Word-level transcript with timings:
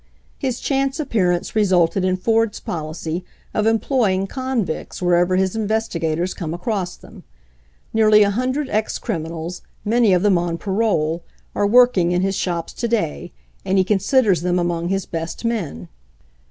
'His 0.45 0.59
chance 0.59 0.99
appearance 0.99 1.55
resulted 1.55 2.03
in 2.03 2.17
Ford's 2.17 2.59
policy 2.59 3.23
of 3.53 3.67
employing 3.67 4.25
convicts 4.25 4.99
wherever 4.99 5.35
his 5.35 5.55
investigators 5.55 6.33
come 6.33 6.55
across 6.55 6.97
them. 6.97 7.21
Nearly 7.93 8.23
a 8.23 8.31
hundred 8.31 8.67
ex 8.71 8.97
crim 8.97 9.27
inals, 9.27 9.61
many 9.85 10.11
of 10.13 10.23
them 10.23 10.39
on 10.39 10.57
parole, 10.57 11.21
are 11.53 11.67
working 11.67 12.13
in 12.13 12.23
his 12.23 12.33
shops 12.35 12.73
to 12.73 12.87
day, 12.87 13.31
and 13.63 13.77
he 13.77 13.83
considers 13.83 14.41
them 14.41 14.57
among 14.57 14.87
his 14.87 15.05
best 15.05 15.45
men. 15.45 15.87